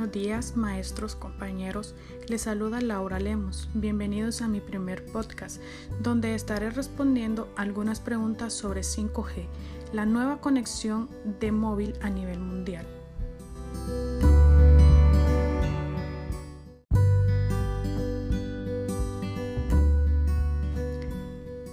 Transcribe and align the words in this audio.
buenos 0.00 0.14
días, 0.14 0.56
maestros, 0.56 1.14
compañeros. 1.14 1.94
Les 2.26 2.40
saluda 2.40 2.80
Laura 2.80 3.20
Lemos. 3.20 3.68
Bienvenidos 3.74 4.40
a 4.40 4.48
mi 4.48 4.58
primer 4.58 5.04
podcast, 5.04 5.60
donde 6.00 6.34
estaré 6.34 6.70
respondiendo 6.70 7.52
algunas 7.54 8.00
preguntas 8.00 8.54
sobre 8.54 8.80
5G, 8.80 9.44
la 9.92 10.06
nueva 10.06 10.40
conexión 10.40 11.10
de 11.38 11.52
móvil 11.52 11.92
a 12.00 12.08
nivel 12.08 12.38
mundial. 12.38 12.86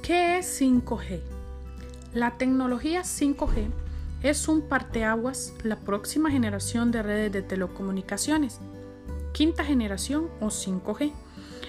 ¿Qué 0.04 0.40
es 0.40 0.62
5G? 0.62 1.22
La 2.14 2.38
tecnología 2.38 3.04
5G 3.04 3.87
es 4.22 4.48
un 4.48 4.62
parteaguas 4.62 5.54
la 5.64 5.78
próxima 5.78 6.32
generación 6.32 6.92
de 6.92 7.04
redes 7.04 7.32
de 7.32 7.42
telecomunicaciones, 7.42 8.60
quinta 9.34 9.64
generación 9.64 10.30
o 10.40 10.48
5G. 10.48 11.12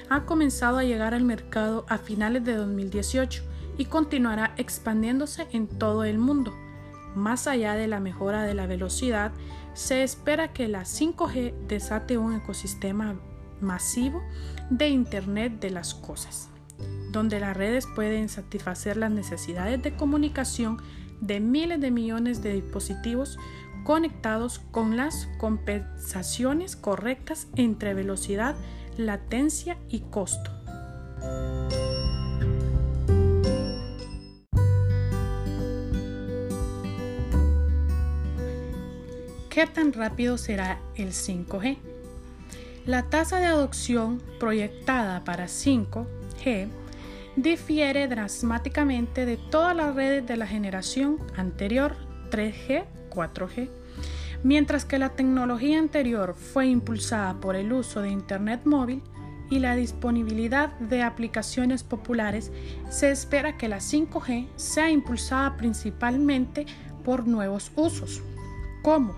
Ha 0.08 0.24
comenzado 0.24 0.78
a 0.78 0.84
llegar 0.84 1.14
al 1.14 1.24
mercado 1.24 1.84
a 1.88 1.98
finales 1.98 2.44
de 2.44 2.54
2018 2.54 3.42
y 3.76 3.84
continuará 3.84 4.54
expandiéndose 4.56 5.46
en 5.52 5.68
todo 5.68 6.04
el 6.04 6.18
mundo. 6.18 6.54
Más 7.14 7.46
allá 7.46 7.74
de 7.74 7.88
la 7.88 8.00
mejora 8.00 8.42
de 8.42 8.54
la 8.54 8.66
velocidad, 8.66 9.32
se 9.74 10.02
espera 10.02 10.52
que 10.52 10.68
la 10.68 10.82
5G 10.82 11.54
desate 11.66 12.16
un 12.16 12.34
ecosistema 12.34 13.20
masivo 13.60 14.22
de 14.70 14.88
Internet 14.88 15.60
de 15.60 15.70
las 15.70 15.94
Cosas, 15.94 16.48
donde 17.12 17.40
las 17.40 17.56
redes 17.56 17.86
pueden 17.94 18.28
satisfacer 18.28 18.96
las 18.96 19.10
necesidades 19.10 19.82
de 19.82 19.94
comunicación 19.94 20.78
de 21.20 21.40
miles 21.40 21.80
de 21.80 21.90
millones 21.90 22.42
de 22.42 22.54
dispositivos 22.54 23.38
conectados 23.84 24.58
con 24.70 24.96
las 24.96 25.28
compensaciones 25.38 26.76
correctas 26.76 27.48
entre 27.56 27.94
velocidad, 27.94 28.56
latencia 28.96 29.78
y 29.88 30.00
costo. 30.00 30.50
¿Qué 39.48 39.66
tan 39.66 39.92
rápido 39.92 40.38
será 40.38 40.78
el 40.94 41.08
5G? 41.08 41.78
La 42.86 43.10
tasa 43.10 43.40
de 43.40 43.46
adopción 43.46 44.22
proyectada 44.38 45.24
para 45.24 45.46
5G 45.46 46.68
difiere 47.42 48.08
dramáticamente 48.08 49.24
de 49.24 49.36
todas 49.36 49.74
las 49.74 49.94
redes 49.94 50.26
de 50.26 50.36
la 50.36 50.46
generación 50.46 51.18
anterior 51.36 51.96
3G, 52.30 52.84
4G. 53.10 53.68
Mientras 54.42 54.84
que 54.84 54.98
la 54.98 55.10
tecnología 55.10 55.78
anterior 55.78 56.34
fue 56.34 56.66
impulsada 56.66 57.34
por 57.40 57.56
el 57.56 57.72
uso 57.72 58.02
de 58.02 58.10
Internet 58.10 58.62
móvil 58.64 59.02
y 59.50 59.60
la 59.60 59.76
disponibilidad 59.76 60.70
de 60.78 61.02
aplicaciones 61.02 61.82
populares, 61.82 62.52
se 62.88 63.10
espera 63.10 63.56
que 63.56 63.68
la 63.68 63.78
5G 63.78 64.48
sea 64.56 64.90
impulsada 64.90 65.56
principalmente 65.56 66.66
por 67.04 67.26
nuevos 67.26 67.70
usos, 67.76 68.22
como 68.82 69.14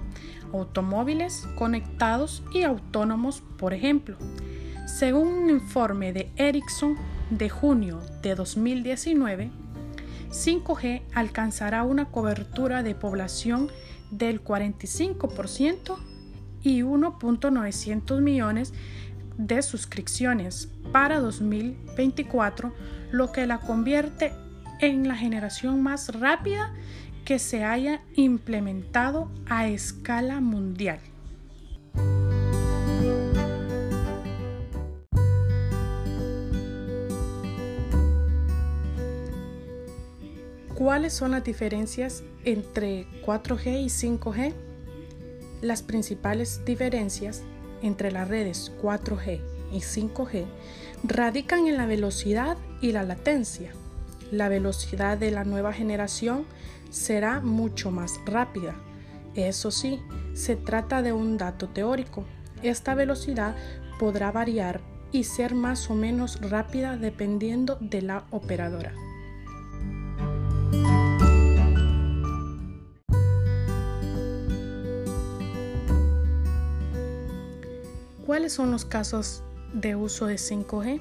automóviles 0.52 1.48
conectados 1.56 2.42
y 2.52 2.62
autónomos, 2.62 3.42
por 3.58 3.72
ejemplo. 3.72 4.16
Según 4.86 5.28
un 5.28 5.50
informe 5.50 6.12
de 6.12 6.30
Ericsson, 6.36 6.96
de 7.30 7.48
junio 7.48 8.00
de 8.22 8.34
2019, 8.34 9.50
5G 10.30 11.02
alcanzará 11.14 11.82
una 11.82 12.06
cobertura 12.06 12.82
de 12.82 12.94
población 12.94 13.68
del 14.10 14.42
45% 14.42 15.96
y 16.62 16.82
1.900 16.82 18.20
millones 18.20 18.74
de 19.38 19.62
suscripciones 19.62 20.68
para 20.92 21.20
2024, 21.20 22.74
lo 23.10 23.32
que 23.32 23.46
la 23.46 23.58
convierte 23.58 24.32
en 24.80 25.08
la 25.08 25.16
generación 25.16 25.82
más 25.82 26.08
rápida 26.14 26.74
que 27.24 27.38
se 27.38 27.64
haya 27.64 28.02
implementado 28.14 29.30
a 29.48 29.68
escala 29.68 30.40
mundial. 30.40 31.00
¿Cuáles 40.80 41.12
son 41.12 41.32
las 41.32 41.44
diferencias 41.44 42.24
entre 42.42 43.06
4G 43.26 43.82
y 43.82 43.88
5G? 43.88 44.54
Las 45.60 45.82
principales 45.82 46.64
diferencias 46.64 47.42
entre 47.82 48.10
las 48.10 48.26
redes 48.28 48.72
4G 48.80 49.42
y 49.72 49.80
5G 49.80 50.46
radican 51.04 51.66
en 51.66 51.76
la 51.76 51.84
velocidad 51.84 52.56
y 52.80 52.92
la 52.92 53.02
latencia. 53.02 53.72
La 54.32 54.48
velocidad 54.48 55.18
de 55.18 55.30
la 55.30 55.44
nueva 55.44 55.74
generación 55.74 56.46
será 56.88 57.40
mucho 57.40 57.90
más 57.90 58.18
rápida. 58.24 58.74
Eso 59.34 59.70
sí, 59.70 60.00
se 60.32 60.56
trata 60.56 61.02
de 61.02 61.12
un 61.12 61.36
dato 61.36 61.68
teórico. 61.68 62.24
Esta 62.62 62.94
velocidad 62.94 63.54
podrá 63.98 64.32
variar 64.32 64.80
y 65.12 65.24
ser 65.24 65.54
más 65.54 65.90
o 65.90 65.94
menos 65.94 66.40
rápida 66.40 66.96
dependiendo 66.96 67.76
de 67.82 68.00
la 68.00 68.24
operadora. 68.30 68.94
¿Cuáles 78.30 78.52
son 78.52 78.70
los 78.70 78.84
casos 78.84 79.42
de 79.72 79.96
uso 79.96 80.26
de 80.26 80.36
5G? 80.36 81.00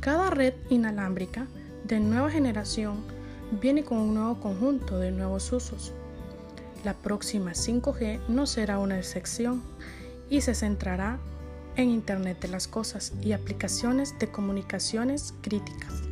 Cada 0.00 0.28
red 0.28 0.52
inalámbrica 0.68 1.46
de 1.84 2.00
nueva 2.00 2.30
generación 2.30 3.02
viene 3.62 3.82
con 3.82 3.96
un 3.96 4.12
nuevo 4.16 4.38
conjunto 4.38 4.98
de 4.98 5.10
nuevos 5.10 5.50
usos. 5.52 5.94
La 6.84 6.92
próxima 6.92 7.52
5G 7.52 8.26
no 8.28 8.46
será 8.46 8.78
una 8.78 8.98
excepción 8.98 9.62
y 10.28 10.42
se 10.42 10.54
centrará 10.54 11.18
en 11.76 11.88
Internet 11.88 12.40
de 12.42 12.48
las 12.48 12.68
Cosas 12.68 13.14
y 13.22 13.32
aplicaciones 13.32 14.14
de 14.18 14.30
comunicaciones 14.30 15.32
críticas. 15.40 16.02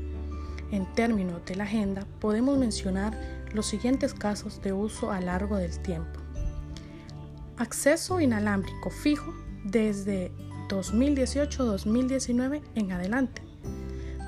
En 0.70 0.90
términos 0.94 1.44
de 1.44 1.56
la 1.56 1.64
agenda, 1.64 2.06
podemos 2.20 2.56
mencionar 2.56 3.12
los 3.52 3.66
siguientes 3.66 4.14
casos 4.14 4.62
de 4.62 4.72
uso 4.72 5.10
a 5.12 5.20
largo 5.20 5.58
del 5.58 5.78
tiempo. 5.80 6.20
Acceso 7.58 8.18
inalámbrico 8.18 8.88
fijo 8.88 9.34
desde 9.64 10.30
2018-2019 10.68 12.60
en 12.74 12.92
adelante. 12.92 13.40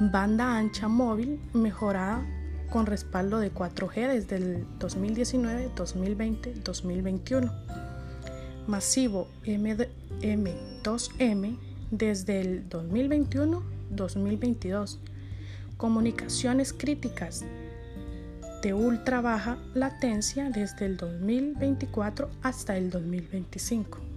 Banda 0.01 0.57
ancha 0.57 0.89
móvil 0.89 1.39
mejorada 1.53 2.27
con 2.71 2.87
respaldo 2.87 3.39
de 3.39 3.53
4G 3.53 4.09
desde 4.09 4.37
el 4.37 4.65
2019, 4.79 5.69
2020, 5.77 6.55
2021. 6.65 7.53
Masivo 8.67 9.29
M2M 9.45 11.59
desde 11.91 12.41
el 12.41 12.67
2021-2022. 12.71 14.97
Comunicaciones 15.77 16.73
críticas 16.73 17.45
de 18.63 18.73
ultra 18.73 19.21
baja 19.21 19.59
latencia 19.75 20.49
desde 20.51 20.87
el 20.87 20.97
2024 20.97 22.31
hasta 22.43 22.77
el 22.77 22.91
2025. 22.91 24.12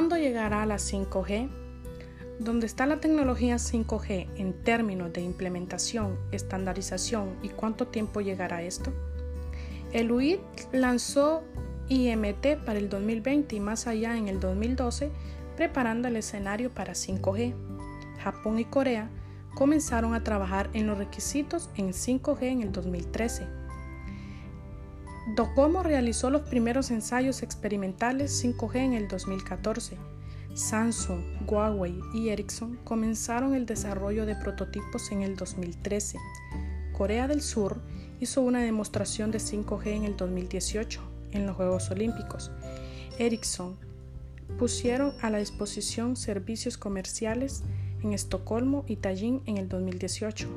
¿Cuándo 0.00 0.16
llegará 0.16 0.64
la 0.64 0.76
5G? 0.76 1.50
¿Dónde 2.38 2.64
está 2.64 2.86
la 2.86 3.00
tecnología 3.00 3.56
5G 3.56 4.28
en 4.36 4.54
términos 4.62 5.12
de 5.12 5.20
implementación, 5.20 6.18
estandarización 6.32 7.36
y 7.42 7.50
cuánto 7.50 7.88
tiempo 7.88 8.22
llegará 8.22 8.62
esto? 8.62 8.94
El 9.92 10.10
UIT 10.10 10.40
lanzó 10.72 11.42
IMT 11.90 12.64
para 12.64 12.78
el 12.78 12.88
2020 12.88 13.54
y 13.54 13.60
más 13.60 13.86
allá 13.86 14.16
en 14.16 14.28
el 14.28 14.40
2012, 14.40 15.10
preparando 15.54 16.08
el 16.08 16.16
escenario 16.16 16.70
para 16.70 16.94
5G. 16.94 17.52
Japón 18.20 18.58
y 18.58 18.64
Corea 18.64 19.10
comenzaron 19.54 20.14
a 20.14 20.24
trabajar 20.24 20.70
en 20.72 20.86
los 20.86 20.96
requisitos 20.96 21.68
en 21.76 21.88
5G 21.90 22.42
en 22.44 22.62
el 22.62 22.72
2013 22.72 23.59
Docomo 25.26 25.82
realizó 25.82 26.30
los 26.30 26.42
primeros 26.42 26.90
ensayos 26.90 27.42
experimentales 27.42 28.42
5G 28.42 28.76
en 28.76 28.94
el 28.94 29.06
2014. 29.06 29.96
Samsung, 30.54 31.20
Huawei 31.46 32.00
y 32.14 32.30
Ericsson 32.30 32.78
comenzaron 32.84 33.54
el 33.54 33.66
desarrollo 33.66 34.24
de 34.26 34.34
prototipos 34.34 35.12
en 35.12 35.22
el 35.22 35.36
2013. 35.36 36.18
Corea 36.92 37.28
del 37.28 37.42
Sur 37.42 37.80
hizo 38.18 38.40
una 38.40 38.60
demostración 38.60 39.30
de 39.30 39.38
5G 39.38 39.88
en 39.88 40.04
el 40.04 40.16
2018 40.16 41.00
en 41.32 41.46
los 41.46 41.56
Juegos 41.56 41.90
Olímpicos. 41.90 42.50
Ericsson 43.18 43.76
pusieron 44.58 45.12
a 45.20 45.30
la 45.30 45.38
disposición 45.38 46.16
servicios 46.16 46.76
comerciales 46.76 47.62
en 48.02 48.14
Estocolmo 48.14 48.84
y 48.88 48.96
Tallinn 48.96 49.42
en 49.46 49.58
el 49.58 49.68
2018. 49.68 50.48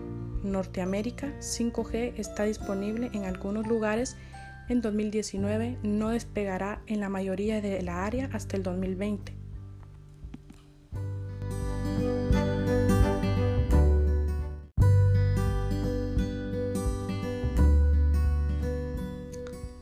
Norteamérica 0.44 1.34
5G 1.40 2.14
está 2.18 2.44
disponible 2.44 3.10
en 3.14 3.26
algunos 3.26 3.68
lugares 3.68 4.18
en 4.70 4.82
2019, 4.82 5.78
no 5.84 6.10
despegará 6.10 6.82
en 6.88 7.00
la 7.00 7.10
mayoría 7.10 7.62
de 7.62 7.82
la 7.82 8.06
área 8.06 8.30
hasta 8.34 8.58
el 8.58 8.64
2020. 8.64 9.34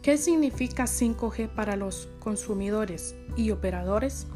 ¿Qué 0.01 0.17
significa 0.17 0.85
5G 0.85 1.47
para 1.49 1.75
los 1.75 2.09
consumidores 2.19 3.15
y 3.37 3.51
operadores? 3.51 4.27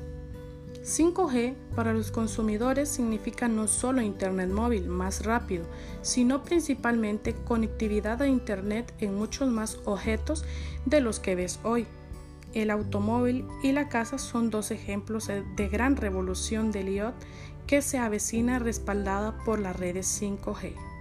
5G 0.85 1.55
para 1.75 1.93
los 1.93 2.11
consumidores 2.11 2.89
significa 2.89 3.47
no 3.47 3.67
solo 3.67 4.01
Internet 4.01 4.51
móvil 4.51 4.87
más 4.87 5.25
rápido, 5.25 5.65
sino 6.03 6.43
principalmente 6.43 7.33
conectividad 7.33 8.21
a 8.21 8.27
Internet 8.27 8.93
en 8.99 9.15
muchos 9.15 9.49
más 9.49 9.79
objetos 9.85 10.45
de 10.85 11.01
los 11.01 11.19
que 11.19 11.33
ves 11.33 11.59
hoy. 11.63 11.87
El 12.53 12.69
automóvil 12.69 13.47
y 13.63 13.71
la 13.71 13.89
casa 13.89 14.19
son 14.19 14.51
dos 14.51 14.69
ejemplos 14.69 15.27
de 15.27 15.67
gran 15.67 15.95
revolución 15.95 16.71
del 16.71 16.89
IoT 16.89 17.15
que 17.65 17.81
se 17.81 17.97
avecina 17.97 18.59
respaldada 18.59 19.43
por 19.43 19.59
las 19.59 19.75
redes 19.75 20.21
5G. 20.21 20.94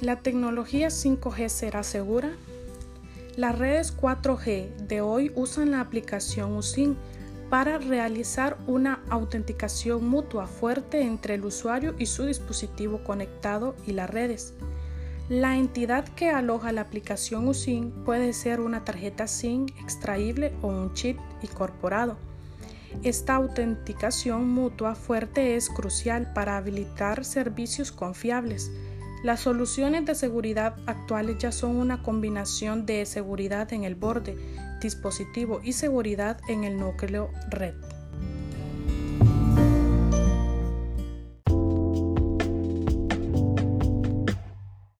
¿La 0.00 0.20
tecnología 0.20 0.88
5G 0.88 1.48
será 1.48 1.82
segura? 1.82 2.30
Las 3.34 3.58
redes 3.58 3.96
4G 3.96 4.76
de 4.76 5.00
hoy 5.00 5.32
usan 5.34 5.72
la 5.72 5.80
aplicación 5.80 6.52
USIN 6.52 6.96
para 7.50 7.78
realizar 7.78 8.58
una 8.68 9.02
autenticación 9.10 10.08
mutua 10.08 10.46
fuerte 10.46 11.02
entre 11.02 11.34
el 11.34 11.44
usuario 11.44 11.96
y 11.98 12.06
su 12.06 12.26
dispositivo 12.26 13.02
conectado 13.02 13.74
y 13.88 13.92
las 13.92 14.08
redes. 14.08 14.54
La 15.28 15.56
entidad 15.56 16.04
que 16.10 16.30
aloja 16.30 16.70
la 16.70 16.82
aplicación 16.82 17.48
USIN 17.48 17.90
puede 18.04 18.34
ser 18.34 18.60
una 18.60 18.84
tarjeta 18.84 19.26
SIM 19.26 19.66
extraíble 19.82 20.52
o 20.62 20.68
un 20.68 20.94
chip 20.94 21.18
incorporado. 21.42 22.16
Esta 23.02 23.34
autenticación 23.34 24.48
mutua 24.48 24.94
fuerte 24.94 25.56
es 25.56 25.68
crucial 25.68 26.32
para 26.34 26.56
habilitar 26.56 27.24
servicios 27.24 27.90
confiables 27.90 28.70
las 29.22 29.40
soluciones 29.40 30.06
de 30.06 30.14
seguridad 30.14 30.76
actuales 30.86 31.38
ya 31.38 31.52
son 31.52 31.76
una 31.76 32.02
combinación 32.02 32.86
de 32.86 33.04
seguridad 33.06 33.72
en 33.72 33.84
el 33.84 33.94
borde, 33.94 34.36
dispositivo 34.80 35.60
y 35.62 35.72
seguridad 35.72 36.40
en 36.48 36.64
el 36.64 36.78
núcleo 36.78 37.30
red. 37.50 37.74